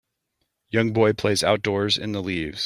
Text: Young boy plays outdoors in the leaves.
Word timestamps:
Young 0.71 0.93
boy 0.93 1.13
plays 1.13 1.43
outdoors 1.43 1.95
in 1.95 2.11
the 2.11 2.23
leaves. 2.23 2.59